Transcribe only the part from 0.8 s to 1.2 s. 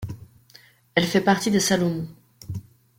Elle